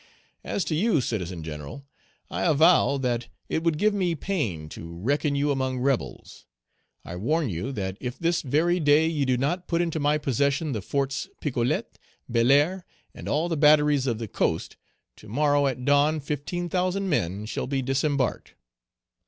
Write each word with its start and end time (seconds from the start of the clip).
As 0.43 0.65
to 0.65 0.73
you, 0.73 0.99
Citizen 0.99 1.43
General, 1.43 1.85
I 2.31 2.43
avow 2.45 2.97
that 2.97 3.27
it 3.49 3.63
would 3.63 3.77
give 3.77 3.93
me 3.93 4.15
pain 4.15 4.67
to 4.69 4.95
reckon 4.97 5.35
you 5.35 5.51
among 5.51 5.77
rebels. 5.77 6.47
I 7.05 7.15
warn 7.15 7.49
you 7.51 7.71
that 7.73 7.97
if 7.99 8.17
this 8.17 8.41
very 8.41 8.79
day 8.79 9.05
you 9.05 9.27
do 9.27 9.37
not 9.37 9.67
put 9.67 9.79
into 9.79 9.99
my 9.99 10.17
possession 10.17 10.71
the 10.71 10.81
Forts 10.81 11.29
Picolet, 11.39 11.99
Belair 12.27 12.83
and 13.13 13.29
all 13.29 13.47
the 13.47 13.55
batteries 13.57 14.07
of 14.07 14.17
the 14.17 14.27
coast, 14.27 14.75
to 15.17 15.27
morrow 15.29 15.67
at 15.67 15.85
dawn 15.85 16.19
fifteen 16.19 16.67
thousand 16.67 17.07
men 17.07 17.45
shall 17.45 17.67
be 17.67 17.83
disembarked. 17.83 18.55